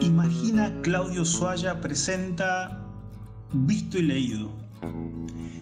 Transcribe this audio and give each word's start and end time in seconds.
Imagina 0.00 0.72
Claudio 0.82 1.24
Suaya 1.24 1.80
presenta 1.80 2.80
Visto 3.52 3.98
y 3.98 4.02
Leído. 4.02 4.50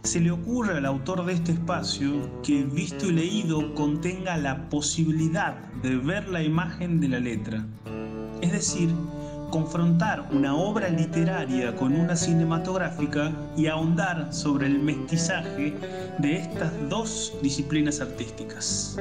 Se 0.02 0.20
le 0.20 0.30
ocurre 0.30 0.78
al 0.78 0.86
autor 0.86 1.24
de 1.24 1.34
este 1.34 1.52
espacio 1.52 2.42
que 2.42 2.64
Visto 2.64 3.06
y 3.06 3.12
Leído 3.12 3.74
contenga 3.74 4.36
la 4.36 4.68
posibilidad 4.68 5.56
de 5.82 5.96
ver 5.96 6.28
la 6.28 6.42
imagen 6.42 7.00
de 7.00 7.08
la 7.08 7.20
letra. 7.20 7.66
Es 8.40 8.52
decir, 8.52 8.90
confrontar 9.50 10.28
una 10.32 10.54
obra 10.54 10.88
literaria 10.88 11.74
con 11.76 11.92
una 11.92 12.16
cinematográfica 12.16 13.32
y 13.56 13.66
ahondar 13.66 14.32
sobre 14.32 14.66
el 14.66 14.78
mestizaje 14.78 15.74
de 16.18 16.36
estas 16.36 16.72
dos 16.88 17.34
disciplinas 17.42 18.00
artísticas. 18.00 18.96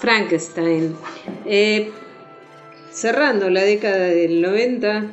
Frankenstein. 0.00 0.96
Cerrando 2.90 3.50
la 3.50 3.62
década 3.62 4.06
del 4.06 4.40
90, 4.42 5.04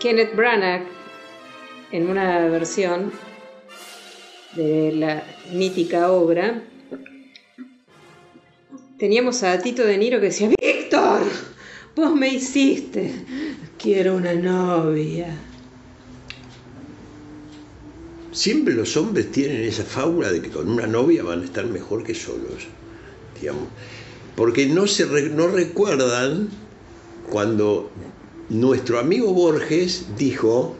Kenneth 0.00 0.34
Branagh, 0.34 0.82
en 1.92 2.10
una 2.10 2.48
versión 2.48 3.12
de 4.56 4.92
la 4.92 5.22
mítica 5.52 6.10
obra, 6.10 6.62
teníamos 8.98 9.42
a 9.42 9.58
Tito 9.58 9.84
De 9.84 9.98
Niro 9.98 10.18
que 10.18 10.26
decía, 10.26 10.50
Víctor, 10.60 11.22
vos 11.94 12.14
me 12.14 12.28
hiciste, 12.28 13.12
quiero 13.78 14.16
una 14.16 14.34
novia. 14.34 15.36
Siempre 18.32 18.74
los 18.74 18.96
hombres 18.96 19.30
tienen 19.30 19.62
esa 19.62 19.84
fábula 19.84 20.30
de 20.30 20.42
que 20.42 20.50
con 20.50 20.68
una 20.68 20.86
novia 20.86 21.22
van 21.22 21.42
a 21.42 21.44
estar 21.44 21.66
mejor 21.66 22.02
que 22.02 22.14
solos, 22.14 22.66
digamos. 23.40 23.68
Porque 24.34 24.66
no, 24.66 24.86
se 24.86 25.06
no 25.30 25.48
recuerdan 25.48 26.50
cuando 27.30 27.90
nuestro 28.50 28.98
amigo 28.98 29.32
Borges 29.32 30.06
dijo, 30.18 30.76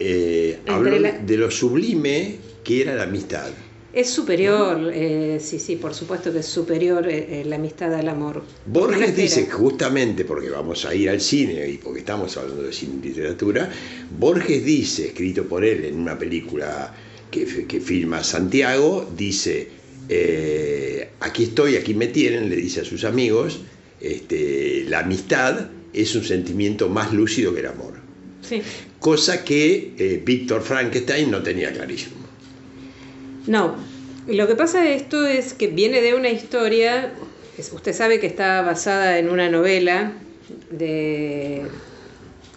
eh, 0.00 0.58
habló 0.66 0.98
la- 0.98 1.12
de 1.18 1.36
lo 1.36 1.50
sublime 1.50 2.36
que 2.64 2.82
era 2.82 2.94
la 2.94 3.04
amistad. 3.04 3.48
Es 3.92 4.10
superior, 4.10 4.90
eh, 4.94 5.38
sí, 5.40 5.58
sí, 5.58 5.76
por 5.76 5.94
supuesto 5.94 6.30
que 6.32 6.40
es 6.40 6.46
superior 6.46 7.08
eh, 7.08 7.42
la 7.46 7.56
amistad 7.56 7.92
al 7.94 8.08
amor. 8.08 8.42
Borges 8.66 9.16
dice, 9.16 9.46
justamente 9.50 10.24
porque 10.26 10.50
vamos 10.50 10.84
a 10.84 10.94
ir 10.94 11.08
al 11.08 11.20
cine 11.20 11.68
y 11.70 11.78
porque 11.78 12.00
estamos 12.00 12.36
hablando 12.36 12.62
de 12.62 12.72
cine 12.72 13.00
y 13.02 13.08
literatura, 13.08 13.70
Borges 14.18 14.62
dice, 14.64 15.06
escrito 15.08 15.44
por 15.44 15.64
él 15.64 15.86
en 15.86 15.98
una 15.98 16.18
película 16.18 16.94
que, 17.30 17.66
que 17.66 17.80
filma 17.80 18.22
Santiago, 18.22 19.10
dice, 19.16 19.68
eh, 20.10 21.08
aquí 21.20 21.44
estoy, 21.44 21.76
aquí 21.76 21.94
me 21.94 22.08
tienen, 22.08 22.50
le 22.50 22.56
dice 22.56 22.82
a 22.82 22.84
sus 22.84 23.04
amigos, 23.04 23.60
este, 24.00 24.84
la 24.88 25.00
amistad 25.00 25.70
es 25.94 26.14
un 26.14 26.24
sentimiento 26.24 26.88
más 26.90 27.12
lúcido 27.14 27.54
que 27.54 27.60
el 27.60 27.66
amor. 27.66 27.94
Sí. 28.48 28.62
Cosa 29.00 29.44
que 29.44 29.94
eh, 29.98 30.22
Víctor 30.24 30.62
Frankenstein 30.62 31.30
no 31.30 31.42
tenía 31.42 31.72
clarísimo. 31.72 32.16
No, 33.46 33.76
lo 34.26 34.46
que 34.46 34.56
pasa 34.56 34.82
de 34.82 34.94
esto 34.94 35.26
es 35.26 35.54
que 35.54 35.68
viene 35.68 36.00
de 36.00 36.14
una 36.14 36.28
historia, 36.28 37.12
usted 37.58 37.94
sabe 37.94 38.20
que 38.20 38.26
está 38.26 38.62
basada 38.62 39.18
en 39.18 39.30
una 39.30 39.48
novela 39.48 40.12
de 40.70 41.62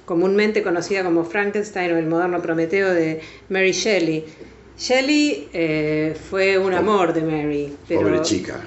comúnmente 0.06 0.64
conocida 0.64 1.04
como 1.04 1.24
Frankenstein 1.24 1.94
o 1.94 1.98
el 1.98 2.08
moderno 2.08 2.42
Prometeo 2.42 2.94
de 2.94 3.22
Mary 3.50 3.72
Shelley. 3.72 4.26
Shelley 4.78 5.48
eh, 5.54 6.16
fue 6.30 6.58
un 6.58 6.74
amor 6.74 7.14
de 7.14 7.22
Mary, 7.22 7.74
pero 7.88 8.02
Pobre 8.02 8.22
chica. 8.22 8.60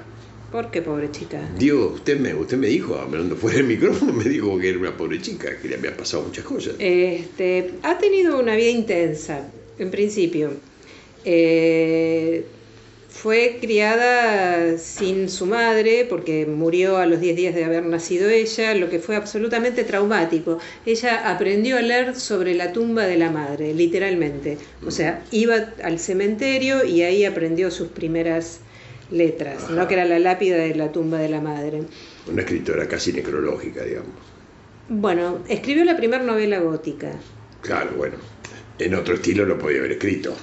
¿Por 0.55 0.71
qué 0.71 0.81
pobre 0.81 1.11
chica? 1.11 1.41
Digo, 1.59 1.87
usted 1.95 2.17
me, 2.17 2.33
usted 2.33 2.55
me 2.55 2.67
dijo, 2.67 2.95
hablando 2.95 3.35
fuera 3.35 3.57
del 3.57 3.67
micrófono, 3.67 4.13
me 4.13 4.23
dijo 4.23 4.57
que 4.57 4.69
era 4.69 4.79
una 4.79 4.95
pobre 4.95 5.21
chica, 5.21 5.49
que 5.61 5.67
le 5.67 5.75
habían 5.75 5.95
pasado 5.95 6.23
muchas 6.23 6.45
cosas. 6.45 6.75
Este, 6.79 7.71
ha 7.83 7.97
tenido 7.97 8.39
una 8.39 8.55
vida 8.55 8.69
intensa, 8.69 9.49
en 9.77 9.91
principio. 9.91 10.51
Eh, 11.25 12.45
fue 13.09 13.57
criada 13.59 14.77
sin 14.77 15.27
su 15.27 15.45
madre 15.45 16.05
porque 16.09 16.45
murió 16.45 16.99
a 16.99 17.05
los 17.05 17.19
10 17.19 17.35
días 17.35 17.53
de 17.53 17.65
haber 17.65 17.83
nacido 17.83 18.29
ella, 18.29 18.75
lo 18.75 18.89
que 18.89 18.99
fue 18.99 19.17
absolutamente 19.17 19.83
traumático. 19.83 20.59
Ella 20.85 21.29
aprendió 21.29 21.75
a 21.75 21.81
leer 21.81 22.15
sobre 22.15 22.53
la 22.53 22.71
tumba 22.71 23.03
de 23.03 23.17
la 23.17 23.29
madre, 23.29 23.73
literalmente. 23.73 24.57
O 24.87 24.91
sea, 24.91 25.21
iba 25.31 25.73
al 25.83 25.99
cementerio 25.99 26.85
y 26.85 27.01
ahí 27.01 27.25
aprendió 27.25 27.69
sus 27.71 27.89
primeras 27.89 28.61
letras, 29.11 29.69
¿no? 29.69 29.87
que 29.87 29.93
era 29.93 30.05
la 30.05 30.19
lápida 30.19 30.57
de 30.57 30.75
la 30.75 30.91
tumba 30.91 31.19
de 31.19 31.29
la 31.29 31.41
madre. 31.41 31.83
Una 32.31 32.41
escritora 32.41 32.87
casi 32.87 33.13
necrológica, 33.13 33.83
digamos. 33.83 34.11
Bueno, 34.89 35.39
escribió 35.47 35.83
la 35.83 35.97
primera 35.97 36.23
novela 36.23 36.59
gótica. 36.59 37.11
Claro, 37.61 37.91
bueno, 37.97 38.15
en 38.79 38.95
otro 38.95 39.15
estilo 39.15 39.45
lo 39.45 39.57
podía 39.57 39.79
haber 39.79 39.93
escrito. 39.93 40.35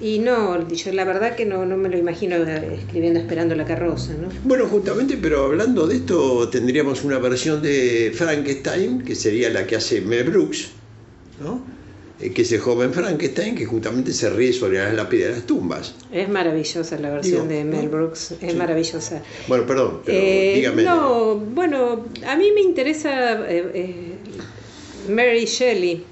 Y 0.00 0.18
no, 0.18 0.68
yo 0.68 0.92
la 0.92 1.04
verdad 1.04 1.34
que 1.34 1.46
no, 1.46 1.64
no 1.64 1.78
me 1.78 1.88
lo 1.88 1.96
imagino 1.96 2.36
escribiendo 2.36 3.18
Esperando 3.18 3.54
la 3.54 3.64
carroza, 3.64 4.12
¿no? 4.12 4.28
Bueno, 4.44 4.66
justamente, 4.66 5.16
pero 5.20 5.44
hablando 5.44 5.86
de 5.86 5.96
esto, 5.96 6.50
tendríamos 6.50 7.02
una 7.02 7.18
versión 7.18 7.62
de 7.62 8.12
Frankenstein, 8.14 9.02
que 9.02 9.14
sería 9.14 9.48
la 9.48 9.66
que 9.66 9.76
hace 9.76 10.02
Mel 10.02 10.24
Brooks, 10.24 10.68
¿no? 11.40 11.75
Eh, 12.18 12.32
que 12.32 12.42
es 12.42 12.52
el 12.52 12.60
joven 12.60 12.94
Frankenstein, 12.94 13.54
que 13.54 13.66
justamente 13.66 14.10
se 14.14 14.30
ríe 14.30 14.50
sobre 14.54 14.78
las 14.78 14.94
lápidas 14.94 15.28
de 15.28 15.34
las 15.36 15.46
tumbas. 15.46 15.94
Es 16.10 16.28
maravillosa 16.30 16.98
la 16.98 17.10
versión 17.10 17.46
Digo, 17.46 17.58
de 17.60 17.64
Mel. 17.64 17.88
Brooks, 17.90 18.32
es 18.40 18.52
Sí. 18.52 18.56
maravillosa. 18.56 19.22
Bueno, 19.48 19.66
perdón, 19.66 20.00
pero 20.04 20.18
Eh, 20.18 20.52
dígame. 20.56 20.82
no, 20.84 21.34
bueno, 21.36 22.06
a 22.26 22.36
mí 22.36 22.52
me 22.54 22.62
interesa 22.62 23.32
eh, 23.50 23.70
eh, 23.74 24.14
Mary 25.10 25.44
Shelley, 25.44 26.04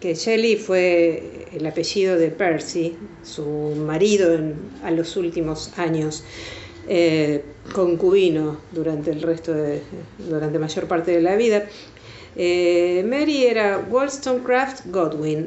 que 0.00 0.14
Shelley 0.16 0.56
fue 0.56 1.46
el 1.52 1.64
apellido 1.66 2.16
de 2.18 2.28
Percy, 2.30 2.96
su 3.22 3.44
marido 3.86 4.34
en- 4.34 4.56
a 4.82 4.90
los 4.90 5.16
últimos 5.16 5.70
años, 5.78 6.24
concubino 7.72 8.58
durante 8.72 9.10
el 9.10 9.22
resto 9.22 9.52
de, 9.54 9.80
durante 10.18 10.58
mayor 10.58 10.86
parte 10.86 11.12
de 11.12 11.20
la 11.22 11.36
vida. 11.36 11.64
Eh, 12.36 13.04
Mary 13.08 13.46
era 13.46 13.78
Wollstonecraft 13.90 14.86
Godwin, 14.86 15.46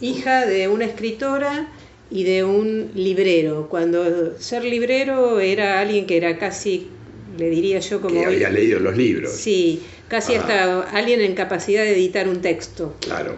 hija 0.00 0.46
de 0.46 0.68
una 0.68 0.84
escritora 0.84 1.68
y 2.10 2.24
de 2.24 2.44
un 2.44 2.90
librero. 2.94 3.68
Cuando 3.68 4.38
ser 4.38 4.64
librero 4.64 5.40
era 5.40 5.80
alguien 5.80 6.06
que 6.06 6.16
era 6.16 6.38
casi, 6.38 6.88
le 7.36 7.50
diría 7.50 7.80
yo, 7.80 8.00
como 8.00 8.14
que 8.20 8.26
hoy- 8.26 8.34
había 8.36 8.50
leído 8.50 8.78
los 8.80 8.96
libros. 8.96 9.32
Sí, 9.32 9.82
casi 10.08 10.34
Ah. 10.34 10.40
hasta 10.40 10.80
alguien 10.96 11.20
en 11.20 11.34
capacidad 11.34 11.82
de 11.82 11.92
editar 11.92 12.28
un 12.28 12.40
texto. 12.40 12.94
Claro. 13.00 13.36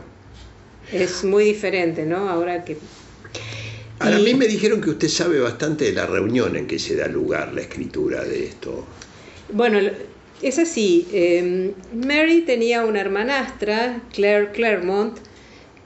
Es 0.93 1.25
muy 1.25 1.45
diferente, 1.45 2.05
¿no? 2.05 2.29
Ahora 2.29 2.65
que... 2.65 2.77
Ahora, 4.01 4.17
a 4.17 4.19
mí 4.19 4.35
me 4.35 4.47
dijeron 4.47 4.81
que 4.81 4.91
usted 4.91 5.09
sabe 5.09 5.39
bastante 5.41 5.85
de 5.85 5.93
la 5.93 6.07
reunión 6.07 6.57
en 6.57 6.67
que 6.67 6.79
se 6.79 6.97
da 6.97 7.07
lugar 7.07 7.53
la 7.53 7.61
escritura 7.61 8.25
de 8.25 8.45
esto. 8.47 8.87
Bueno, 9.53 9.79
es 10.43 10.59
así. 10.59 11.07
eh, 11.13 11.73
Mary 11.95 12.43
tenía 12.43 12.85
una 12.85 13.01
hermanastra, 13.01 14.03
Claire 14.13 14.51
Claremont, 14.53 15.19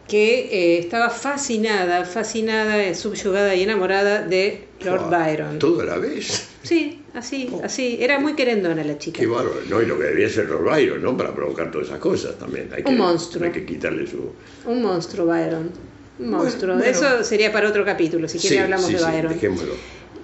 que 0.09 0.49
eh, 0.53 0.79
estaba 0.79 1.09
fascinada, 1.11 2.05
fascinada, 2.05 2.95
subyugada 2.95 3.55
y 3.55 3.63
enamorada 3.63 4.23
de 4.23 4.65
Lord 4.85 5.09
Fua, 5.09 5.27
Byron. 5.27 5.59
Todo 5.59 5.81
a 5.81 5.85
la 5.85 5.97
vez. 5.99 6.49
Sí, 6.63 7.01
así, 7.15 7.51
así. 7.63 7.97
Era 8.01 8.19
muy 8.21 8.35
querendona 8.35 8.85
la 8.85 8.99
chica. 8.99 9.19
Qué 9.21 9.27
bárbaro. 9.27 9.61
No, 9.69 9.81
y 9.83 9.87
lo 9.87 9.97
que 9.99 10.05
debería 10.05 10.29
ser 10.29 10.47
Lord 10.51 10.65
Byron, 10.65 11.03
¿no? 11.03 11.17
Para 11.17 11.35
provocar 11.35 11.71
todas 11.71 11.89
esas 11.89 11.99
cosas 12.01 12.39
también. 12.39 12.69
Hay 12.75 12.83
que, 12.83 12.91
Un 12.91 12.99
monstruo. 12.99 13.47
Hay 13.47 13.53
que 13.53 13.65
quitarle 13.65 14.07
su. 14.07 14.33
Un 14.67 14.83
monstruo, 14.83 15.27
Byron. 15.27 15.71
Un 16.19 16.31
monstruo. 16.31 16.77
bueno. 16.77 16.91
Eso 16.91 17.25
sería 17.25 17.51
para 17.51 17.69
otro 17.71 17.85
capítulo, 17.85 18.29
si 18.29 18.39
quiere 18.39 18.57
Sí, 18.57 18.63
hablamos 18.63 18.87
sí, 18.87 18.93
de 18.93 18.99
sí, 18.99 19.05
Byron. 19.05 19.33
dejémoslo. 19.33 19.73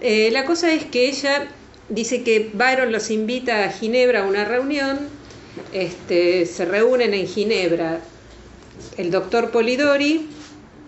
Eh, 0.03 0.31
la 0.31 0.45
cosa 0.45 0.73
es 0.73 0.85
que 0.85 1.09
ella 1.09 1.49
dice 1.91 2.23
que 2.23 2.51
Byron 2.55 2.93
los 2.93 3.11
invita 3.11 3.65
a 3.65 3.71
Ginebra 3.71 4.23
a 4.25 4.27
una 4.27 4.45
reunión. 4.45 4.99
Este, 5.73 6.47
se 6.47 6.65
reúnen 6.65 7.13
en 7.13 7.27
Ginebra 7.27 8.01
el 8.97 9.11
doctor 9.11 9.51
Polidori, 9.51 10.29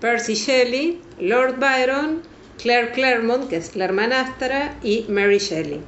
Percy 0.00 0.34
Shelley, 0.34 1.00
Lord 1.20 1.58
Byron 1.58 2.22
Claire 2.58 2.93
Claremont, 2.93 3.49
que 3.49 3.56
es 3.56 3.75
la 3.76 3.84
hermanastra, 3.87 4.76
y 4.82 5.04
Mary 5.08 5.38
Shelley. 5.38 5.81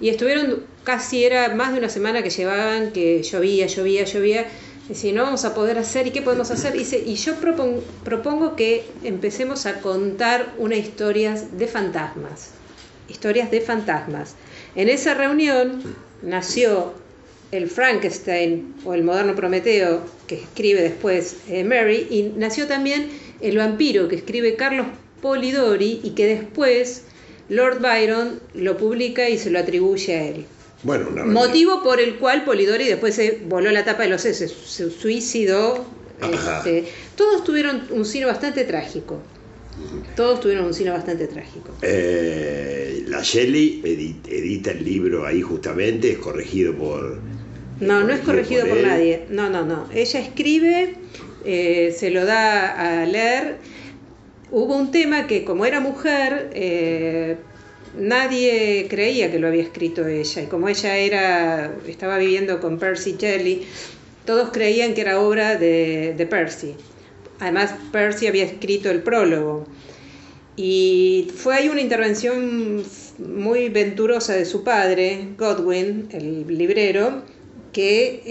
Y 0.00 0.08
estuvieron 0.10 0.64
casi, 0.82 1.24
era 1.24 1.54
más 1.54 1.72
de 1.72 1.78
una 1.78 1.88
semana 1.88 2.22
que 2.22 2.30
llevaban, 2.30 2.90
que 2.92 3.22
llovía, 3.22 3.66
llovía, 3.66 4.04
llovía. 4.04 4.46
Decían, 4.88 5.14
no 5.14 5.22
vamos 5.22 5.46
a 5.46 5.54
poder 5.54 5.78
hacer, 5.78 6.06
¿y 6.06 6.10
qué 6.10 6.20
podemos 6.20 6.50
hacer? 6.50 6.74
Y, 6.74 6.80
dice, 6.80 7.02
y 7.06 7.14
yo 7.14 7.34
propon- 7.40 7.80
propongo 8.04 8.54
que 8.54 8.84
empecemos 9.02 9.64
a 9.64 9.80
contar 9.80 10.52
una 10.58 10.76
historia 10.76 11.34
de 11.34 11.66
fantasmas. 11.68 12.50
Historias 13.08 13.50
de 13.50 13.60
fantasmas. 13.60 14.34
En 14.74 14.88
esa 14.88 15.14
reunión 15.14 15.82
nació 16.22 16.94
el 17.52 17.68
Frankenstein 17.68 18.74
o 18.84 18.94
el 18.94 19.04
moderno 19.04 19.34
Prometeo, 19.34 20.02
que 20.26 20.36
escribe 20.36 20.82
después 20.82 21.36
eh, 21.48 21.64
Mary, 21.64 22.06
y 22.10 22.32
nació 22.36 22.66
también 22.66 23.08
el 23.40 23.58
vampiro 23.58 24.08
que 24.08 24.16
escribe 24.16 24.56
Carlos 24.56 24.86
Polidori 25.20 26.00
y 26.02 26.10
que 26.10 26.26
después 26.26 27.04
Lord 27.48 27.80
Byron 27.80 28.40
lo 28.54 28.76
publica 28.76 29.28
y 29.28 29.38
se 29.38 29.50
lo 29.50 29.58
atribuye 29.58 30.16
a 30.16 30.28
él. 30.28 30.46
Bueno, 30.82 31.08
una. 31.10 31.24
Motivo 31.24 31.82
por 31.82 32.00
el 32.00 32.16
cual 32.16 32.44
Polidori 32.44 32.84
después 32.84 33.14
se 33.14 33.42
voló 33.46 33.70
la 33.70 33.84
tapa 33.84 34.02
de 34.02 34.10
los 34.10 34.22
sesos, 34.22 34.52
se 34.52 34.90
suicidó. 34.90 35.86
Este, 36.32 36.84
todos 37.16 37.44
tuvieron 37.44 37.86
un 37.90 38.04
cine 38.04 38.26
bastante 38.26 38.64
trágico. 38.64 39.20
Todos 40.16 40.40
tuvieron 40.40 40.66
un 40.66 40.74
cine 40.74 40.90
bastante 40.90 41.26
trágico. 41.26 41.70
Eh, 41.82 43.04
la 43.08 43.20
Shelley 43.22 43.82
edi- 43.84 44.20
edita 44.28 44.70
el 44.70 44.84
libro 44.84 45.26
ahí 45.26 45.42
justamente, 45.42 46.10
es 46.12 46.18
corregido 46.18 46.74
por... 46.74 47.20
No, 47.80 48.04
no 48.04 48.12
es 48.14 48.20
corregido 48.20 48.66
por 48.66 48.78
nadie. 48.78 49.24
No, 49.30 49.50
no, 49.50 49.64
no. 49.64 49.88
Ella 49.92 50.20
escribe, 50.20 50.94
eh, 51.44 51.92
se 51.96 52.10
lo 52.10 52.24
da 52.24 53.00
a 53.02 53.06
leer. 53.06 53.56
Hubo 54.52 54.76
un 54.76 54.92
tema 54.92 55.26
que 55.26 55.44
como 55.44 55.66
era 55.66 55.80
mujer, 55.80 56.50
eh, 56.54 57.36
nadie 57.98 58.86
creía 58.88 59.30
que 59.32 59.40
lo 59.40 59.48
había 59.48 59.62
escrito 59.64 60.06
ella. 60.06 60.42
Y 60.42 60.46
como 60.46 60.68
ella 60.68 60.96
era, 60.96 61.74
estaba 61.88 62.18
viviendo 62.18 62.60
con 62.60 62.78
Percy 62.78 63.16
Shelley, 63.18 63.62
todos 64.24 64.50
creían 64.52 64.94
que 64.94 65.00
era 65.00 65.20
obra 65.20 65.56
de, 65.56 66.14
de 66.16 66.26
Percy. 66.26 66.74
Además, 67.40 67.74
Percy 67.92 68.26
había 68.26 68.44
escrito 68.44 68.90
el 68.90 69.02
prólogo. 69.02 69.66
Y 70.56 71.28
fue 71.34 71.56
ahí 71.56 71.68
una 71.68 71.80
intervención 71.80 72.84
muy 73.18 73.68
venturosa 73.68 74.34
de 74.34 74.44
su 74.44 74.62
padre, 74.62 75.28
Godwin, 75.36 76.08
el 76.12 76.46
librero, 76.46 77.24
que 77.72 78.22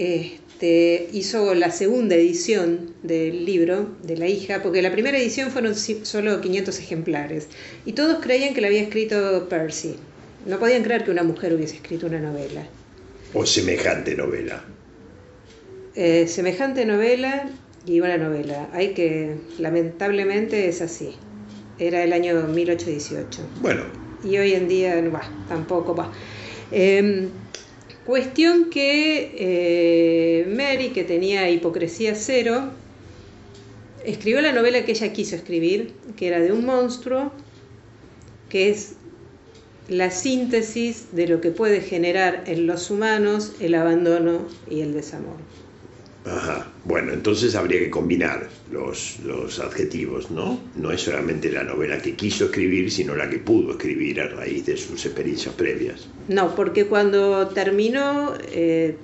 este, 0.54 1.08
hizo 1.12 1.54
la 1.54 1.70
segunda 1.70 2.14
edición 2.14 2.94
del 3.02 3.44
libro 3.44 3.94
de 4.02 4.16
la 4.16 4.26
hija, 4.26 4.62
porque 4.62 4.80
la 4.80 4.90
primera 4.90 5.18
edición 5.18 5.50
fueron 5.50 5.74
solo 5.74 6.40
500 6.40 6.78
ejemplares. 6.78 7.48
Y 7.84 7.92
todos 7.92 8.22
creían 8.22 8.54
que 8.54 8.62
la 8.62 8.68
había 8.68 8.80
escrito 8.80 9.46
Percy. 9.50 9.96
No 10.46 10.58
podían 10.58 10.82
creer 10.82 11.04
que 11.04 11.10
una 11.10 11.22
mujer 11.22 11.52
hubiese 11.52 11.76
escrito 11.76 12.06
una 12.06 12.20
novela. 12.20 12.66
O 13.34 13.44
semejante 13.44 14.14
novela. 14.14 14.64
Eh, 15.94 16.26
semejante 16.26 16.86
novela 16.86 17.50
y 17.86 18.00
una 18.00 18.16
novela. 18.16 18.68
Hay 18.72 18.94
que, 18.94 19.36
lamentablemente 19.58 20.68
es 20.68 20.80
así. 20.80 21.14
Era 21.78 22.02
el 22.02 22.12
año 22.12 22.42
1818. 22.42 23.42
Bueno, 23.60 23.82
Y 24.24 24.38
hoy 24.38 24.52
en 24.52 24.68
día, 24.68 25.00
no 25.02 25.10
va, 25.10 25.22
tampoco 25.48 25.94
va. 25.94 26.10
Eh, 26.72 27.28
cuestión 28.06 28.70
que 28.70 29.34
eh, 29.36 30.46
Mary, 30.54 30.90
que 30.90 31.04
tenía 31.04 31.50
hipocresía 31.50 32.14
cero, 32.14 32.70
escribió 34.04 34.40
la 34.40 34.52
novela 34.52 34.84
que 34.84 34.92
ella 34.92 35.12
quiso 35.12 35.36
escribir, 35.36 35.92
que 36.16 36.28
era 36.28 36.40
de 36.40 36.52
un 36.52 36.64
monstruo, 36.64 37.32
que 38.48 38.70
es 38.70 38.94
la 39.88 40.10
síntesis 40.10 41.08
de 41.12 41.26
lo 41.28 41.40
que 41.40 41.50
puede 41.50 41.80
generar 41.80 42.44
en 42.46 42.66
los 42.66 42.90
humanos 42.90 43.52
el 43.60 43.74
abandono 43.74 44.46
y 44.70 44.80
el 44.80 44.94
desamor. 44.94 45.36
Ajá. 46.26 46.66
Bueno, 46.84 47.12
entonces 47.12 47.54
habría 47.54 47.78
que 47.80 47.90
combinar 47.90 48.48
los, 48.70 49.18
adjetivos, 49.60 50.30
¿no? 50.30 50.58
No 50.76 50.90
es 50.90 51.02
solamente 51.02 51.50
la 51.50 51.62
novela 51.62 52.00
que 52.00 52.14
quiso 52.14 52.46
escribir, 52.46 52.90
sino 52.90 53.14
la 53.14 53.28
que 53.28 53.38
pudo 53.38 53.72
escribir 53.72 54.20
a 54.20 54.28
raíz 54.28 54.66
de 54.66 54.76
sus 54.76 55.04
experiencias 55.04 55.54
previas. 55.54 56.06
No, 56.28 56.54
porque 56.54 56.86
cuando 56.86 57.48
terminó 57.48 58.34
eh, 58.52 58.96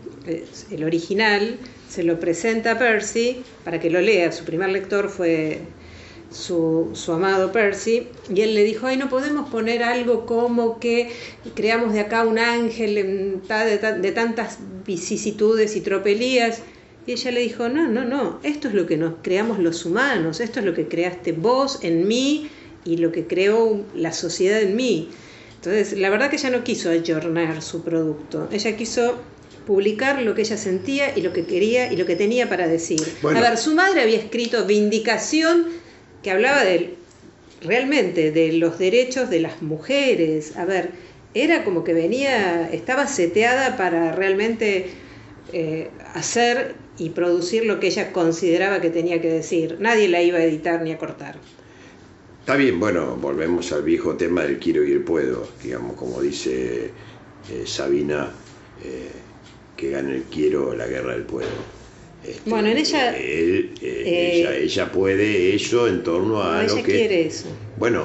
el 0.70 0.84
original, 0.84 1.58
se 1.88 2.02
lo 2.02 2.20
presenta 2.20 2.72
a 2.72 2.78
Percy 2.78 3.42
para 3.64 3.80
que 3.80 3.90
lo 3.90 4.00
lea. 4.00 4.32
Su 4.32 4.44
primer 4.44 4.70
lector 4.70 5.08
fue 5.08 5.60
su, 6.30 6.92
amado 7.08 7.50
Percy, 7.52 8.08
y 8.32 8.40
él 8.42 8.54
le 8.54 8.64
dijo, 8.64 8.86
ay, 8.86 8.96
no 8.96 9.08
podemos 9.08 9.50
poner 9.50 9.82
algo 9.82 10.26
como 10.26 10.78
que 10.78 11.10
creamos 11.54 11.92
de 11.92 12.00
acá 12.00 12.24
un 12.24 12.38
ángel 12.38 13.40
de 13.42 14.12
tantas 14.12 14.58
vicisitudes 14.86 15.76
y 15.76 15.80
tropelías. 15.80 16.62
Y 17.06 17.12
ella 17.12 17.30
le 17.30 17.40
dijo, 17.40 17.68
no, 17.68 17.88
no, 17.88 18.04
no, 18.04 18.40
esto 18.42 18.68
es 18.68 18.74
lo 18.74 18.86
que 18.86 18.96
nos 18.96 19.14
creamos 19.22 19.58
los 19.58 19.84
humanos, 19.86 20.40
esto 20.40 20.60
es 20.60 20.66
lo 20.66 20.74
que 20.74 20.86
creaste 20.86 21.32
vos 21.32 21.80
en 21.82 22.06
mí 22.06 22.50
y 22.84 22.98
lo 22.98 23.10
que 23.10 23.26
creó 23.26 23.84
la 23.94 24.12
sociedad 24.12 24.60
en 24.60 24.76
mí. 24.76 25.08
Entonces, 25.56 25.98
la 25.98 26.10
verdad 26.10 26.30
que 26.30 26.36
ella 26.36 26.50
no 26.50 26.64
quiso 26.64 26.90
ayornar 26.90 27.62
su 27.62 27.82
producto, 27.82 28.48
ella 28.52 28.76
quiso 28.76 29.20
publicar 29.66 30.22
lo 30.22 30.34
que 30.34 30.42
ella 30.42 30.56
sentía 30.56 31.16
y 31.16 31.22
lo 31.22 31.32
que 31.32 31.44
quería 31.44 31.92
y 31.92 31.96
lo 31.96 32.06
que 32.06 32.16
tenía 32.16 32.48
para 32.48 32.66
decir. 32.66 33.00
Bueno. 33.22 33.38
A 33.38 33.42
ver, 33.42 33.58
su 33.58 33.74
madre 33.74 34.02
había 34.02 34.18
escrito 34.18 34.66
Vindicación, 34.66 35.66
que 36.22 36.30
hablaba 36.30 36.64
de, 36.64 36.94
realmente 37.62 38.30
de 38.30 38.52
los 38.54 38.78
derechos 38.78 39.30
de 39.30 39.40
las 39.40 39.62
mujeres. 39.62 40.56
A 40.56 40.64
ver, 40.64 40.90
era 41.34 41.64
como 41.64 41.84
que 41.84 41.92
venía, 41.92 42.68
estaba 42.72 43.06
seteada 43.06 43.76
para 43.76 44.12
realmente 44.12 44.86
eh, 45.52 45.90
hacer 46.14 46.74
y 47.00 47.10
producir 47.10 47.64
lo 47.64 47.80
que 47.80 47.86
ella 47.86 48.12
consideraba 48.12 48.80
que 48.82 48.90
tenía 48.90 49.20
que 49.22 49.28
decir. 49.28 49.78
Nadie 49.80 50.06
la 50.08 50.22
iba 50.22 50.36
a 50.38 50.44
editar 50.44 50.82
ni 50.82 50.92
a 50.92 50.98
cortar. 50.98 51.38
Está 52.40 52.56
bien, 52.56 52.78
bueno, 52.78 53.16
volvemos 53.16 53.72
al 53.72 53.82
viejo 53.82 54.16
tema 54.16 54.42
del 54.42 54.58
quiero 54.58 54.84
y 54.84 54.92
el 54.92 55.00
puedo, 55.02 55.48
digamos, 55.62 55.96
como 55.96 56.20
dice 56.20 56.90
eh, 57.50 57.62
Sabina, 57.66 58.30
eh, 58.84 59.10
que 59.76 59.90
gane 59.90 60.16
el 60.16 60.22
quiero 60.24 60.74
la 60.74 60.86
guerra 60.86 61.12
del 61.14 61.22
puedo. 61.22 61.48
Este, 62.22 62.50
Bueno, 62.50 62.68
en 62.68 62.76
ella- 62.76 63.16
él, 63.16 63.72
eh, 63.80 64.02
eh, 64.04 64.32
ella, 64.40 64.56
ella 64.56 64.92
puede 64.92 65.54
eso 65.54 65.88
en 65.88 66.02
torno 66.02 66.42
a 66.42 66.62
No, 66.62 66.68
lo 66.68 66.74
ella 66.74 66.82
que... 66.82 66.92
quiere 66.92 67.26
eso. 67.26 67.48
Bueno, 67.78 68.04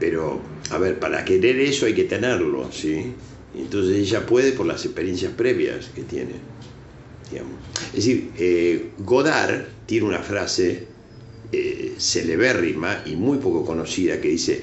pero, 0.00 0.40
a 0.70 0.78
ver, 0.78 0.98
para 0.98 1.24
querer 1.24 1.60
eso 1.60 1.86
hay 1.86 1.94
que 1.94 2.04
tenerlo, 2.04 2.72
¿sí? 2.72 3.12
Entonces 3.56 3.96
ella 3.96 4.26
puede 4.26 4.52
por 4.52 4.66
las 4.66 4.84
experiencias 4.84 5.32
previas 5.32 5.86
que 5.94 6.02
tiene, 6.02 6.32
Es 7.32 7.92
decir, 7.92 8.32
eh, 8.38 8.90
Godard 8.98 9.66
tiene 9.86 10.06
una 10.06 10.20
frase 10.20 10.86
eh, 11.52 11.94
celebérrima 11.98 13.02
y 13.06 13.16
muy 13.16 13.38
poco 13.38 13.64
conocida 13.64 14.20
que 14.20 14.28
dice, 14.28 14.62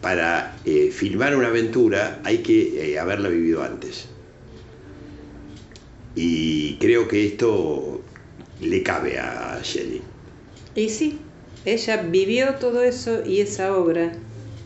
para 0.00 0.56
eh, 0.64 0.90
filmar 0.92 1.34
una 1.34 1.48
aventura 1.48 2.20
hay 2.24 2.38
que 2.38 2.92
eh, 2.92 2.98
haberla 2.98 3.28
vivido 3.28 3.62
antes. 3.62 4.06
Y 6.14 6.76
creo 6.76 7.08
que 7.08 7.26
esto 7.26 8.02
le 8.60 8.82
cabe 8.82 9.18
a 9.18 9.60
Shelley. 9.62 10.02
Y 10.74 10.90
sí, 10.90 11.18
ella 11.64 12.02
vivió 12.02 12.54
todo 12.56 12.82
eso 12.82 13.24
y 13.26 13.40
esa 13.40 13.76
obra, 13.76 14.12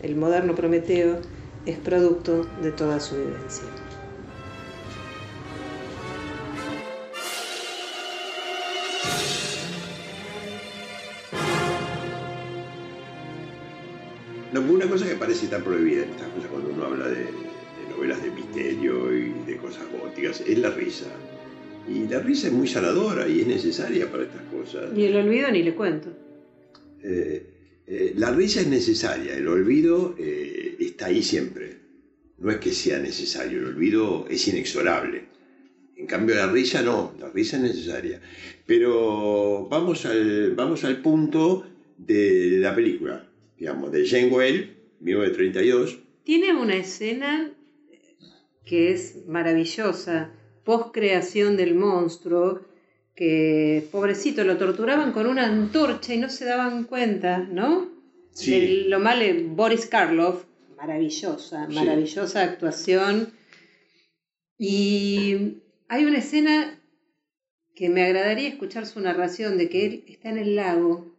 El 0.03 0.17
moderno 0.17 0.55
Prometeo, 0.55 1.21
es 1.67 1.79
producto 1.79 2.47
de 2.63 2.73
toda 2.73 3.01
su 3.01 3.17
vivencia. 3.17 3.65
Cosa 15.51 15.63
que 15.63 15.65
parece 15.65 15.65
tan 15.65 15.65
prohibida 15.65 16.03
en 16.05 16.11
estas 16.11 16.29
cosas 16.29 16.51
cuando 16.51 16.71
uno 16.71 16.85
habla 16.85 17.09
de, 17.09 17.25
de 17.25 17.95
novelas 17.95 18.23
de 18.23 18.31
misterio 18.31 19.15
y 19.15 19.33
de 19.47 19.57
cosas 19.57 19.85
góticas 20.01 20.43
es 20.47 20.59
la 20.59 20.71
risa. 20.71 21.07
Y 21.89 22.07
la 22.09 22.21
risa 22.21 22.49
es 22.49 22.53
muy 22.53 22.69
sanadora 22.69 23.27
y 23.27 23.41
es 23.41 23.47
necesaria 23.47 24.11
para 24.11 24.25
estas 24.25 24.43
cosas. 24.43 24.97
Y 24.97 25.05
el 25.05 25.17
olvido 25.17 25.51
ni 25.51 25.63
le 25.63 25.75
cuento. 25.75 26.11
Eh, 27.03 27.47
eh, 27.87 28.13
la 28.17 28.31
risa 28.31 28.61
es 28.61 28.67
necesaria, 28.69 29.35
el 29.35 29.49
olvido 29.49 30.15
eh, 30.19 30.77
está 30.79 31.07
ahí 31.07 31.23
siempre. 31.23 31.79
No 32.39 32.51
es 32.51 32.59
que 32.59 32.73
sea 32.73 32.99
necesario, 32.99 33.59
el 33.59 33.67
olvido 33.67 34.27
es 34.31 34.47
inexorable. 34.49 35.25
En 35.97 36.07
cambio 36.07 36.37
la 36.37 36.51
risa 36.51 36.83
no, 36.83 37.13
la 37.19 37.29
risa 37.31 37.57
es 37.57 37.63
necesaria. 37.63 38.21
Pero 38.67 39.67
vamos 39.69 40.07
al, 40.07 40.55
vamos 40.55 40.85
al 40.85 41.03
punto 41.03 41.67
de 41.99 42.59
la 42.61 42.75
película, 42.75 43.29
digamos, 43.59 43.93
de 43.93 44.07
Jane 44.07 44.29
Well, 44.29 44.80
1932. 45.01 45.99
Tiene 46.25 46.55
una 46.55 46.77
escena 46.77 47.51
que 48.65 48.93
es 48.93 49.27
maravillosa, 49.27 50.33
post 50.65 50.93
creación 50.95 51.57
del 51.57 51.75
monstruo, 51.75 52.61
que 53.17 53.87
pobrecito 53.91 54.45
lo 54.45 54.57
torturaban 54.57 55.13
con 55.13 55.27
una 55.27 55.47
antorcha 55.47 56.15
y 56.15 56.19
no 56.19 56.31
se 56.31 56.45
daban 56.45 56.85
cuenta, 56.85 57.39
¿no? 57.39 57.89
Sí. 58.33 58.53
de 58.53 58.67
lo 58.89 59.01
mal 59.01 59.21
Boris 59.49 59.87
Karloff, 59.87 60.45
maravillosa, 60.77 61.67
Sí. 61.69 61.75
maravillosa 61.75 62.43
actuación. 62.43 63.33
Y 64.57 65.63
hay 65.89 66.05
una 66.05 66.19
escena 66.19 66.81
que 67.75 67.89
me 67.89 68.03
agradaría 68.05 68.49
escuchar 68.49 68.87
su 68.87 69.01
narración 69.01 69.59
de 69.59 69.69
que 69.69 69.87
él 69.87 70.05
está 70.07 70.31
en 70.31 70.39
el 70.39 70.55
lago 70.55 71.13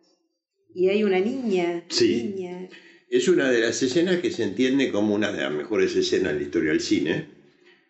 y 0.74 0.88
hay 0.90 1.04
una 1.04 1.20
niña, 1.20 1.84
Sí. 1.90 2.24
niña. 2.36 2.70
Es 3.12 3.28
una 3.28 3.52
de 3.52 3.60
las 3.60 3.84
escenas 3.84 4.22
que 4.22 4.32
se 4.32 4.44
entiende 4.44 4.90
como 4.90 5.14
una 5.14 5.34
de 5.34 5.42
las 5.42 5.52
mejores 5.52 5.94
escenas 5.98 6.32
en 6.32 6.38
la 6.38 6.44
historia 6.44 6.70
del 6.72 6.80
cine, 6.80 7.26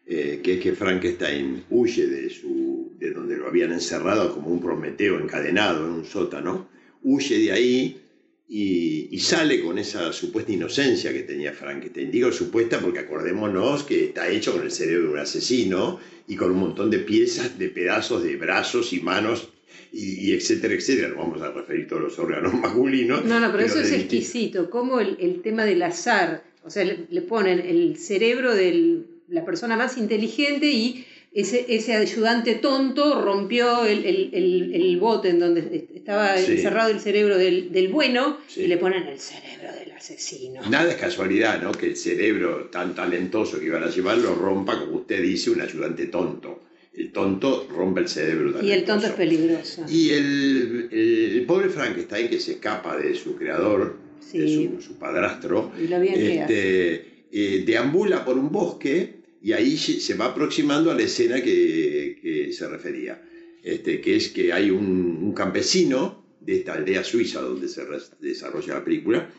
eh, 0.08 0.40
que 0.42 0.56
es 0.56 0.60
que 0.60 0.74
Frankenstein 0.74 1.64
huye 1.70 2.08
de, 2.08 2.28
su, 2.32 2.94
de 2.98 3.12
donde 3.12 3.38
lo 3.38 3.48
habían 3.48 3.72
encerrado 3.72 4.34
como 4.34 4.48
un 4.48 4.60
Prometeo 4.60 5.20
encadenado 5.20 5.86
en 5.86 5.92
un 5.92 6.06
sótano, 6.06 6.70
huye 7.04 7.38
de 7.38 7.52
ahí 7.52 8.02
y, 8.50 9.10
y 9.12 9.20
sale 9.20 9.62
con 9.62 9.78
esa 9.78 10.12
supuesta 10.12 10.54
inocencia 10.54 11.14
que 11.14 11.22
tenía 11.22 11.54
Frankenstein. 11.54 12.10
Digo 12.10 12.32
supuesta 12.32 12.80
porque 12.80 12.98
acordémonos 12.98 13.84
que 13.84 14.06
está 14.06 14.28
hecho 14.28 14.54
con 14.54 14.64
el 14.64 14.72
cerebro 14.72 15.10
de 15.10 15.14
un 15.14 15.20
asesino 15.20 16.00
y 16.28 16.36
con 16.36 16.50
un 16.50 16.58
montón 16.58 16.90
de 16.90 16.98
piezas, 16.98 17.60
de 17.60 17.70
pedazos 17.70 18.24
de 18.24 18.38
brazos 18.38 18.92
y 18.92 19.02
manos. 19.02 19.50
Y, 19.92 20.30
y 20.30 20.34
etcétera, 20.34 20.74
etcétera. 20.74 21.10
No 21.10 21.16
vamos 21.18 21.42
a 21.42 21.52
referir 21.52 21.88
todos 21.88 22.02
los 22.04 22.20
órganos 22.20 22.54
masculinos. 22.62 23.26
No, 23.26 23.40
no, 23.40 23.52
pero 23.52 23.66
eso 23.66 23.80
es 23.80 23.92
exquisito. 23.92 24.70
Como 24.70 25.00
el, 25.00 25.18
el 25.20 25.42
tema 25.42 25.66
del 25.66 25.82
azar, 25.84 26.44
o 26.64 26.70
sea, 26.70 26.84
le, 26.84 27.06
le 27.10 27.22
ponen 27.22 27.60
el 27.60 27.98
cerebro 27.98 28.54
de 28.56 29.02
la 29.30 29.46
persona 29.46 29.76
más 29.78 29.98
inteligente 29.98 30.68
y 30.68 31.06
ese, 31.34 31.66
ese 31.70 31.96
ayudante 31.96 32.56
tonto 32.56 33.22
rompió 33.22 33.86
el, 33.86 34.04
el- 34.06 34.30
el- 34.34 34.76
el 34.76 34.98
bote 35.00 35.30
en 35.30 35.40
donde 35.40 35.88
estaba 35.96 36.36
Sí. 36.38 36.52
encerrado 36.52 36.92
el 36.92 37.00
cerebro 37.00 37.38
del, 37.38 37.72
del 37.72 37.88
bueno 37.88 38.38
Sí. 38.48 38.64
y 38.64 38.68
le 38.68 38.76
ponen 38.76 39.04
el 39.08 39.18
cerebro 39.18 39.72
del 39.80 39.92
asesino. 39.94 40.62
Nada 40.70 40.92
es 40.92 40.98
casualidad, 40.98 41.62
¿no? 41.62 41.72
Que 41.72 41.86
el 41.86 41.96
cerebro 41.96 42.66
tan 42.70 42.94
talentoso 42.94 43.60
que 43.60 43.68
iban 43.68 43.84
a 43.84 43.90
llevar 43.90 44.18
lo 44.18 44.36
rompa, 44.36 44.78
como 44.78 44.98
usted 44.98 45.22
dice, 45.22 45.50
un 45.52 45.62
ayudante 45.62 46.08
tonto. 46.08 46.64
El 46.94 47.12
tonto 47.12 47.68
rompe 47.70 48.02
el 48.02 48.08
cerebro 48.10 48.52
talentoso. 48.52 48.66
Y 48.68 48.72
el 48.72 48.84
tonto 48.86 49.08
es 49.08 49.14
peligroso. 49.14 49.86
Y 49.90 50.10
el, 50.10 50.90
el- 50.92 51.46
pobre 51.48 51.70
Frankenstein 51.70 52.30
que 52.30 52.40
se 52.40 52.54
escapa 52.54 52.98
de 52.98 53.16
su 53.16 53.36
creador, 53.36 53.98
de 54.34 54.48
Sí. 54.48 54.70
su, 54.76 54.82
su 54.82 54.98
padrastro, 54.98 55.72
Y 55.82 55.88
lo 55.88 56.00
bien 56.00 56.14
que 56.16 56.40
este, 56.42 57.06
eh, 57.32 57.64
deambula 57.66 58.24
por 58.26 58.38
un 58.38 58.52
bosque 58.52 59.22
y 59.42 59.54
ahí 59.54 59.76
se 59.78 60.14
va 60.16 60.26
aproximando 60.26 60.92
a 60.92 60.96
la 60.96 61.02
escena 61.04 61.42
que, 61.42 62.18
que 62.22 62.54
se 62.54 62.68
refería, 62.70 63.22
este, 63.64 64.00
que 64.02 64.16
es 64.18 64.30
que 64.30 64.54
hay 64.54 64.70
un, 64.70 65.18
un 65.22 65.34
campesino 65.34 66.24
de 66.40 66.58
esta 66.58 66.74
aldea 66.74 67.04
suiza 67.04 67.42
donde 67.42 67.68
se 67.68 67.82
desarrolla 68.20 68.76
la 68.76 68.84
película, 68.84 69.30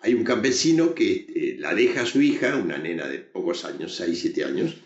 hay 0.00 0.14
un 0.14 0.24
campesino 0.24 0.94
que 0.94 1.26
eh, 1.34 1.56
la 1.58 1.74
deja 1.74 2.02
a 2.02 2.06
su 2.06 2.22
hija, 2.22 2.56
una 2.56 2.78
nena 2.78 3.08
de 3.08 3.18
pocos 3.18 3.64
años, 3.64 3.94
6, 3.96 4.18
7 4.20 4.44
años, 4.44 4.76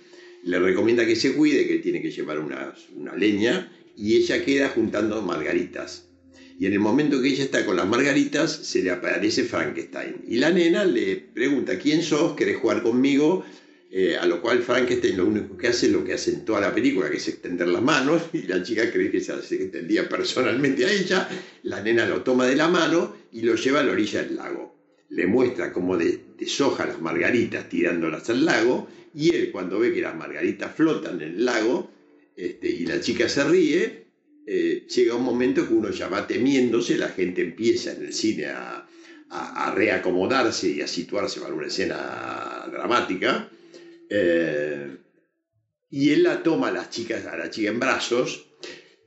le 0.44 0.58
recomienda 0.58 1.06
que 1.06 1.16
se 1.16 1.34
cuide, 1.34 1.66
que 1.66 1.78
tiene 1.78 2.02
que 2.02 2.10
llevar 2.10 2.38
una, 2.38 2.74
una 2.96 3.14
leña, 3.14 3.72
y 3.96 4.16
ella 4.16 4.44
queda 4.44 4.68
juntando 4.68 5.22
margaritas. 5.22 6.08
Y 6.58 6.66
en 6.66 6.74
el 6.74 6.80
momento 6.80 7.20
que 7.20 7.28
ella 7.28 7.44
está 7.44 7.64
con 7.64 7.76
las 7.76 7.88
margaritas, 7.88 8.52
se 8.52 8.82
le 8.82 8.90
aparece 8.90 9.44
Frankenstein. 9.44 10.24
Y 10.28 10.36
la 10.36 10.50
nena 10.50 10.84
le 10.84 11.16
pregunta, 11.16 11.78
¿quién 11.78 12.02
sos? 12.02 12.34
¿Querés 12.34 12.58
jugar 12.58 12.82
conmigo? 12.82 13.44
Eh, 13.90 14.16
a 14.16 14.24
lo 14.24 14.40
cual 14.40 14.62
Frankenstein 14.62 15.18
lo 15.18 15.26
único 15.26 15.56
que 15.56 15.68
hace 15.68 15.86
es 15.86 15.92
lo 15.92 16.02
que 16.02 16.14
hace 16.14 16.30
en 16.30 16.44
toda 16.46 16.60
la 16.62 16.74
película, 16.74 17.10
que 17.10 17.18
es 17.18 17.28
extender 17.28 17.68
las 17.68 17.82
manos, 17.82 18.22
y 18.32 18.42
la 18.44 18.62
chica 18.62 18.90
cree 18.90 19.10
que 19.10 19.20
se 19.20 19.34
extendía 19.34 20.08
personalmente 20.08 20.86
a 20.86 20.90
ella, 20.90 21.28
la 21.64 21.82
nena 21.82 22.06
lo 22.06 22.22
toma 22.22 22.46
de 22.46 22.56
la 22.56 22.68
mano 22.68 23.14
y 23.32 23.42
lo 23.42 23.54
lleva 23.54 23.80
a 23.80 23.82
la 23.82 23.92
orilla 23.92 24.22
del 24.22 24.36
lago. 24.36 24.71
Le 25.14 25.26
muestra 25.26 25.72
cómo 25.72 25.96
de- 25.96 26.20
deshoja 26.38 26.86
las 26.86 27.00
margaritas 27.00 27.68
tirándolas 27.68 28.28
al 28.30 28.44
lago, 28.44 28.88
y 29.14 29.34
él 29.34 29.50
cuando 29.52 29.78
ve 29.78 29.92
que 29.92 30.00
las 30.00 30.14
margaritas 30.16 30.74
flotan 30.74 31.20
en 31.20 31.28
el 31.36 31.44
lago, 31.44 31.90
este, 32.36 32.68
y 32.70 32.86
la 32.86 33.00
chica 33.00 33.28
se 33.28 33.44
ríe, 33.44 34.04
eh, 34.46 34.86
llega 34.88 35.14
un 35.14 35.22
momento 35.22 35.66
que 35.68 35.74
uno 35.74 35.90
ya 35.90 36.08
va 36.08 36.26
temiéndose, 36.26 36.96
la 36.96 37.08
gente 37.10 37.42
empieza 37.42 37.92
en 37.92 38.06
el 38.06 38.12
cine 38.14 38.46
a, 38.46 38.86
a- 39.30 39.68
a 39.68 39.74
reacomodarse 39.74 40.68
y 40.70 40.80
a 40.80 40.86
situarse 40.88 41.40
para 41.40 41.54
una 41.54 41.66
escena 41.66 42.66
dramática, 42.70 43.48
eh, 44.08 44.96
y 45.90 46.10
él 46.10 46.22
la 46.22 46.42
toma 46.42 46.68
a, 46.68 46.72
las 46.72 46.88
chicas, 46.90 47.26
a 47.26 47.36
la 47.36 47.50
chica 47.50 47.68
en 47.70 47.78
brazos. 47.80 48.46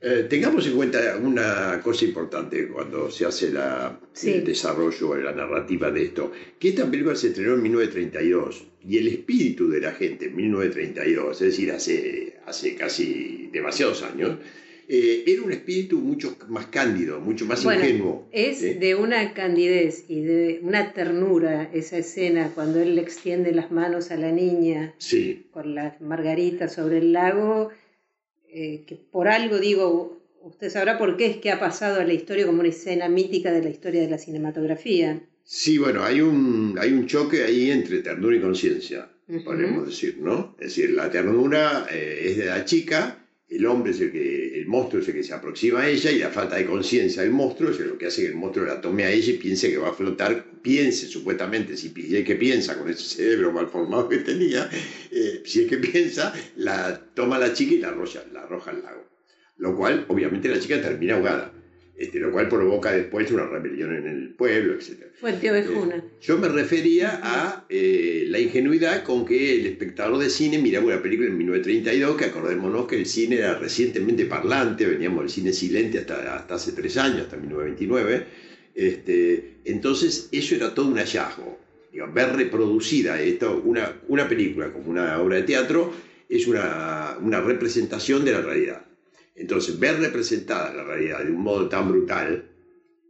Eh, 0.02 0.26
tengamos 0.28 0.66
en 0.66 0.74
cuenta 0.76 1.16
una 1.22 1.80
cosa 1.82 2.04
importante 2.04 2.68
cuando 2.68 3.10
se 3.10 3.24
hace 3.24 3.50
la, 3.50 3.98
Sí. 4.12 4.30
el 4.34 4.44
desarrollo, 4.44 5.16
la 5.16 5.32
narrativa 5.32 5.90
de 5.90 6.04
esto, 6.04 6.32
que 6.58 6.68
esta 6.68 6.88
película 6.90 7.16
se 7.16 7.28
estrenó 7.28 7.54
en 7.54 7.62
1932 7.62 8.66
y 8.86 8.98
el 8.98 9.08
espíritu 9.08 9.68
de 9.68 9.80
la 9.80 9.92
gente 9.92 10.26
en 10.26 10.36
1932, 10.36 11.40
es 11.42 11.48
decir, 11.48 11.70
hace, 11.72 12.34
hace 12.46 12.74
casi 12.76 13.48
demasiados 13.52 14.02
años, 14.02 14.38
eh, 14.88 15.24
era 15.26 15.42
un 15.42 15.50
espíritu 15.50 15.98
mucho 15.98 16.36
más 16.48 16.66
cándido, 16.66 17.18
mucho 17.18 17.44
más 17.46 17.64
Bueno, 17.64 17.80
ingenuo. 17.84 18.28
Es 18.30 18.58
¿sí? 18.58 18.74
de 18.74 18.94
una 18.94 19.34
candidez 19.34 20.04
y 20.08 20.20
de 20.20 20.60
una 20.62 20.92
ternura 20.92 21.68
esa 21.72 21.98
escena 21.98 22.52
cuando 22.54 22.80
él 22.80 22.94
le 22.94 23.00
extiende 23.02 23.50
las 23.52 23.72
manos 23.72 24.10
a 24.12 24.16
la 24.16 24.30
niña 24.30 24.94
Sí, 24.98 25.46
con 25.50 25.74
las 25.74 26.00
margaritas 26.00 26.74
sobre 26.74 26.98
el 26.98 27.12
lago, 27.12 27.70
eh, 28.50 28.84
que 28.86 28.96
por 28.96 29.28
algo 29.28 29.58
digo, 29.58 30.20
usted 30.42 30.70
sabrá 30.70 30.98
por 30.98 31.16
qué 31.16 31.26
es 31.26 31.36
que 31.38 31.50
ha 31.50 31.58
pasado 31.58 32.00
a 32.00 32.04
la 32.04 32.12
historia 32.12 32.46
como 32.46 32.60
una 32.60 32.68
escena 32.68 33.08
mítica 33.08 33.52
de 33.52 33.62
la 33.62 33.68
historia 33.68 34.00
de 34.00 34.10
la 34.10 34.18
cinematografía. 34.18 35.22
Sí, 35.44 35.78
bueno, 35.78 36.02
hay 36.02 36.20
un, 36.20 36.76
hay 36.80 36.92
un 36.92 37.06
choque 37.06 37.44
ahí 37.44 37.70
entre 37.70 38.00
ternura 38.00 38.36
y 38.36 38.40
conciencia, 38.40 39.08
podemos 39.44 39.86
decir, 39.86 40.18
¿no? 40.20 40.56
Es 40.58 40.74
decir, 40.74 40.90
la 40.90 41.10
ternura 41.10 41.86
eh, 41.90 42.30
es 42.30 42.36
de 42.38 42.46
la 42.46 42.64
chica, 42.64 43.25
el 43.48 43.64
hombre 43.66 43.92
es 43.92 44.00
el 44.00 44.10
que, 44.10 44.58
el 44.58 44.66
monstruo 44.66 45.00
es 45.00 45.08
el 45.08 45.14
que 45.14 45.22
se 45.22 45.32
aproxima 45.32 45.80
a 45.80 45.88
ella 45.88 46.10
y 46.10 46.18
la 46.18 46.30
falta 46.30 46.56
de 46.56 46.66
conciencia 46.66 47.22
del 47.22 47.30
monstruo 47.30 47.70
es 47.70 47.78
lo 47.78 47.96
que 47.96 48.06
hace 48.06 48.22
que 48.22 48.28
el 48.28 48.34
monstruo 48.34 48.66
la 48.66 48.80
tome 48.80 49.04
a 49.04 49.10
ella 49.10 49.30
y 49.30 49.36
piense 49.36 49.70
que 49.70 49.78
va 49.78 49.90
a 49.90 49.92
flotar, 49.92 50.44
piense 50.62 51.06
supuestamente, 51.06 51.76
si, 51.76 51.92
es 52.14 52.24
que 52.24 52.36
piensa 52.36 52.76
con 52.76 52.90
ese 52.90 53.04
cerebro 53.04 53.52
mal 53.52 53.68
formado 53.68 54.08
que 54.08 54.18
tenía, 54.18 54.68
eh, 55.10 55.42
si 55.44 55.62
es 55.62 55.68
que 55.68 55.78
piensa, 55.78 56.32
la 56.56 57.00
toma 57.14 57.38
la 57.38 57.52
chica 57.52 57.74
y 57.74 57.78
la 57.78 57.88
arroja, 57.88 58.24
la 58.32 58.42
arroja 58.42 58.72
al 58.72 58.82
lago. 58.82 59.06
Lo 59.58 59.74
cual, 59.76 60.04
obviamente, 60.08 60.48
la 60.48 60.60
chica 60.60 60.82
termina 60.82 61.14
ahogada. 61.14 61.55
Este, 61.98 62.18
lo 62.18 62.30
cual 62.30 62.48
provoca 62.50 62.92
después 62.92 63.30
una 63.30 63.46
rebelión 63.46 63.96
en 63.96 64.06
el 64.06 64.34
pueblo, 64.34 64.74
etc. 64.74 65.06
Fue 65.18 65.30
el 65.30 65.40
tío 65.40 65.54
Bejuna. 65.54 66.04
Yo 66.20 66.36
me 66.36 66.48
refería 66.48 67.20
a 67.22 67.64
eh, 67.70 68.24
la 68.28 68.38
ingenuidad 68.38 69.02
con 69.02 69.24
que 69.24 69.56
el 69.58 69.66
espectador 69.66 70.18
de 70.18 70.28
cine 70.28 70.58
miraba 70.58 70.84
una 70.84 71.00
película 71.00 71.28
en 71.28 71.38
1932, 71.38 72.16
que 72.18 72.24
acordémonos 72.26 72.86
que 72.86 72.96
el 72.96 73.06
cine 73.06 73.36
era 73.36 73.58
recientemente 73.58 74.26
parlante, 74.26 74.84
veníamos 74.84 75.20
del 75.20 75.30
cine 75.30 75.52
silente 75.54 75.98
hasta, 75.98 76.36
hasta 76.36 76.56
hace 76.56 76.72
tres 76.72 76.98
años, 76.98 77.22
hasta 77.22 77.38
1929. 77.38 78.24
Este, 78.74 79.54
entonces, 79.64 80.28
eso 80.32 80.54
era 80.54 80.74
todo 80.74 80.88
un 80.88 80.98
hallazgo. 80.98 81.58
Digo, 81.90 82.12
ver 82.12 82.36
reproducida 82.36 83.18
esto, 83.22 83.62
una, 83.64 84.02
una 84.08 84.28
película 84.28 84.70
como 84.70 84.90
una 84.90 85.18
obra 85.18 85.36
de 85.36 85.44
teatro, 85.44 85.94
es 86.28 86.46
una, 86.46 87.16
una 87.22 87.40
representación 87.40 88.22
de 88.22 88.32
la 88.32 88.42
realidad. 88.42 88.84
Entonces, 89.36 89.78
ver 89.78 90.00
representada 90.00 90.74
la 90.74 90.84
realidad 90.84 91.22
de 91.22 91.30
un 91.30 91.42
modo 91.42 91.68
tan 91.68 91.88
brutal, 91.88 92.50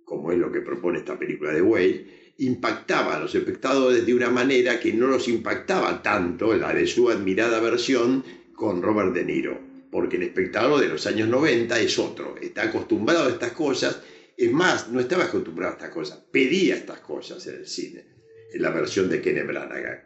como 0.05 0.33
es 0.33 0.39
lo 0.39 0.51
que 0.51 0.61
propone 0.61 0.99
esta 0.99 1.19
película 1.19 1.53
de 1.53 1.63
Whale, 1.63 2.07
impactaba 2.39 3.17
a 3.17 3.21
los 3.21 3.35
espectadores 3.35 4.05
de 4.05 4.15
una 4.15 4.29
manera 4.29 4.79
que 4.79 4.93
no 4.93 5.07
los 5.07 5.29
impactaba 5.29 6.03
tanto 6.03 6.55
la 6.55 6.75
de 6.75 6.87
su 6.87 7.09
admirada 7.11 7.61
versión 7.61 8.25
con 8.55 8.83
Robert 8.83 9.15
De 9.15 9.25
Niro, 9.25 9.59
porque 9.91 10.17
el 10.17 10.25
espectador 10.25 10.81
de 10.81 10.89
los 10.89 11.07
años 11.07 11.29
90 11.29 11.81
es 11.81 11.99
otro, 11.99 12.37
está 12.41 12.65
acostumbrado 12.65 13.27
a 13.27 13.31
estas 13.31 13.53
cosas, 13.53 14.03
es 14.37 14.53
más, 14.53 14.89
no 14.91 15.01
estaba 15.01 15.25
acostumbrado 15.25 15.73
a 15.73 15.77
estas 15.77 15.91
cosas, 15.91 16.19
pedía 16.31 16.77
estas 16.77 17.01
cosas 17.01 17.47
en 17.47 17.57
el 17.57 17.67
cine, 17.67 18.05
en 18.53 18.63
la 18.63 18.71
versión 18.71 19.09
de 19.09 19.23
Kenneth 19.23 19.47
Branagh. 19.47 20.06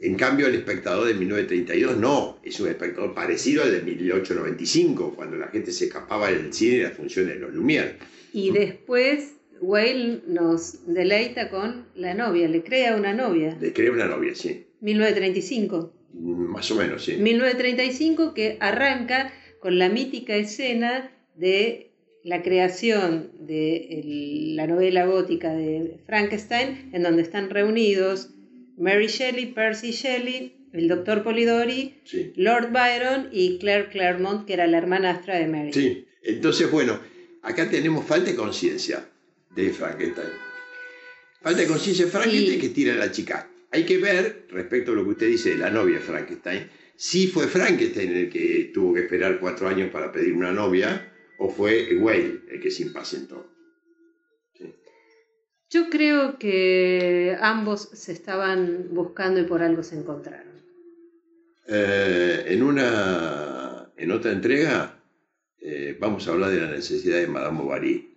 En 0.00 0.14
cambio, 0.16 0.46
el 0.46 0.54
espectador 0.54 1.06
de 1.06 1.14
1932 1.14 1.96
no, 1.96 2.38
es 2.42 2.60
un 2.60 2.68
espectador 2.68 3.14
parecido 3.14 3.62
al 3.62 3.72
de 3.72 3.80
1895, 3.82 5.14
cuando 5.16 5.36
la 5.36 5.48
gente 5.48 5.72
se 5.72 5.86
escapaba 5.86 6.30
del 6.30 6.52
cine 6.52 6.76
y 6.76 6.82
las 6.82 6.92
funciones 6.92 7.34
de 7.34 7.40
los 7.40 7.52
Lumière. 7.54 7.92
Y 8.32 8.50
después 8.50 9.32
Whale 9.60 10.20
nos 10.26 10.86
deleita 10.86 11.48
con 11.48 11.86
la 11.94 12.12
novia, 12.12 12.46
le 12.46 12.62
crea 12.62 12.94
una 12.94 13.14
novia. 13.14 13.56
Le 13.58 13.72
crea 13.72 13.90
una 13.90 14.06
novia, 14.06 14.34
sí. 14.34 14.66
1935. 14.82 15.92
Más 16.12 16.70
o 16.70 16.74
menos, 16.76 17.04
sí. 17.04 17.16
1935 17.16 18.34
que 18.34 18.58
arranca 18.60 19.32
con 19.60 19.78
la 19.78 19.88
mítica 19.88 20.36
escena 20.36 21.10
de 21.36 21.90
la 22.22 22.42
creación 22.42 23.30
de 23.40 23.76
el- 24.00 24.56
la 24.56 24.66
novela 24.66 25.06
gótica 25.06 25.52
de 25.54 25.98
Frankenstein, 26.06 26.90
en 26.92 27.02
donde 27.02 27.22
están 27.22 27.48
reunidos 27.50 28.30
Mary 28.76 29.06
Shelley, 29.06 29.46
Percy 29.52 29.92
Shelley, 29.92 30.68
el 30.72 30.88
doctor 30.88 31.22
Polidori, 31.22 32.00
Sí. 32.04 32.32
Lord 32.36 32.70
Byron 32.72 33.28
y 33.32 33.58
Claire 33.58 33.88
Claremont, 33.88 34.46
que 34.46 34.52
era 34.54 34.66
la 34.66 34.78
hermanastra 34.78 35.38
de 35.38 35.46
Mary. 35.46 35.72
Sí. 35.72 36.06
Entonces, 36.22 36.70
bueno, 36.70 36.98
acá 37.42 37.68
tenemos 37.70 38.04
falta 38.04 38.30
de 38.30 38.36
conciencia 38.36 39.08
de 39.54 39.70
Frankenstein. 39.70 40.28
Falta 41.40 41.60
de 41.60 41.66
conciencia 41.66 42.04
de 42.04 42.10
Frankenstein 42.10 42.60
que 42.60 42.68
tira 42.70 42.94
a 42.94 42.96
la 42.96 43.10
chica. 43.10 43.48
Hay 43.70 43.84
que 43.84 43.98
ver, 43.98 44.46
respecto 44.50 44.92
a 44.92 44.94
lo 44.94 45.04
que 45.04 45.10
usted 45.10 45.28
dice 45.28 45.50
de 45.50 45.58
la 45.58 45.70
novia 45.70 45.96
de 45.96 46.02
Frankenstein, 46.02 46.68
si 46.96 47.26
fue 47.28 47.46
Frankenstein 47.46 48.16
el 48.16 48.30
que 48.30 48.70
tuvo 48.72 48.94
que 48.94 49.00
esperar 49.00 49.38
cuatro 49.38 49.68
años 49.68 49.90
para 49.90 50.12
pedir 50.12 50.32
una 50.32 50.52
novia 50.52 51.12
o 51.38 51.50
fue 51.50 51.94
Whale 51.96 52.40
el 52.50 52.60
que 52.60 52.70
se 52.70 52.82
impacientó. 52.84 53.52
Yo 55.70 55.90
creo 55.90 56.38
que 56.38 57.36
ambos 57.40 57.88
se 57.92 58.12
estaban 58.12 58.88
buscando 58.92 59.40
y 59.40 59.44
por 59.44 59.62
algo 59.62 59.82
se 59.82 59.98
encontraron. 59.98 60.56
Eh, 61.68 62.44
en, 62.46 62.62
una, 62.62 63.90
en 63.96 64.10
otra 64.12 64.30
entrega 64.30 64.96
eh, 65.60 65.96
vamos 65.98 66.28
a 66.28 66.32
hablar 66.32 66.50
de 66.50 66.60
la 66.60 66.70
necesidad 66.70 67.18
de 67.18 67.26
Madame 67.26 67.58
Bovary. 67.58 68.12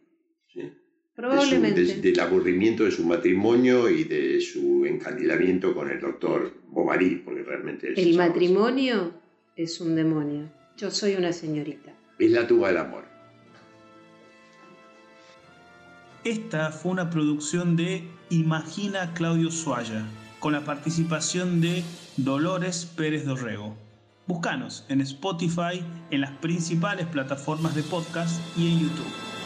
Probablemente. 1.16 1.96
del 1.96 2.20
aburrimiento 2.22 2.86
de 2.86 2.92
su 2.92 3.04
matrimonio 3.04 3.90
y 3.90 4.06
de 4.06 4.40
su 4.40 4.86
encandilamiento 4.86 5.74
con 5.74 5.92
el 5.92 6.00
doctor 6.00 6.54
Bovary, 6.68 7.18
porque 7.26 7.44
realmente 7.44 7.92
El 7.94 8.16
matrimonio 8.16 9.12
es 9.58 9.82
un 9.82 9.96
demonio. 9.96 10.50
Yo 10.78 10.90
soy 10.90 11.16
una 11.16 11.34
señorita. 11.34 11.92
Es 12.20 12.32
la 12.32 12.48
tuba 12.48 12.70
del 12.70 12.78
amor. 12.78 13.09
Esta 16.26 16.72
fue 16.72 16.92
una 16.92 17.10
producción 17.10 17.78
de 17.78 18.12
Imagina 18.30 19.14
Claudio 19.14 19.50
Suaya, 19.52 20.06
con 20.42 20.52
la 20.52 20.66
participación 20.66 21.62
de 21.62 21.82
Dolores 22.18 22.86
Pérez 22.86 23.26
Dorrego. 23.26 23.78
Búscanos 24.28 24.86
en 24.90 25.00
Spotify, 25.00 25.82
en 26.12 26.20
las 26.20 26.32
principales 26.32 27.08
plataformas 27.08 27.74
de 27.74 27.84
podcast 27.84 28.42
y 28.58 28.68
en 28.68 28.80
YouTube. 28.80 29.39